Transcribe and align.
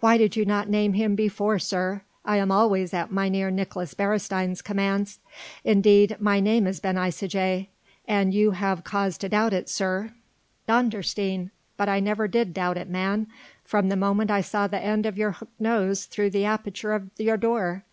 "Why 0.00 0.18
did 0.18 0.34
you 0.34 0.44
not 0.44 0.68
name 0.68 0.94
him 0.94 1.14
before, 1.14 1.60
sir? 1.60 2.02
I 2.24 2.38
am 2.38 2.50
always 2.50 2.92
at 2.92 3.12
Mynheer 3.12 3.52
Nicolaes 3.52 3.94
Beresteyn's 3.94 4.62
commands. 4.62 5.20
Indeed 5.62 6.16
my 6.18 6.40
name 6.40 6.66
is 6.66 6.80
Ben 6.80 6.96
Isaje. 6.96 7.68
An 8.08 8.32
you 8.32 8.50
have 8.50 8.82
cause 8.82 9.16
to 9.18 9.28
doubt 9.28 9.52
it, 9.52 9.68
sir...." 9.68 10.10
"Dondersteen! 10.68 11.52
but 11.76 11.88
I 11.88 12.00
never 12.00 12.26
did 12.26 12.52
doubt 12.52 12.78
it, 12.78 12.88
man, 12.88 13.28
from 13.62 13.90
the 13.90 13.94
moment 13.96 14.28
I 14.32 14.40
saw 14.40 14.66
the 14.66 14.80
end 14.82 15.06
of 15.06 15.16
your 15.16 15.30
hooked 15.30 15.60
nose 15.60 16.06
through 16.06 16.30
the 16.30 16.46
aperture 16.46 16.92
of 16.92 17.08
your 17.16 17.36
door. 17.36 17.84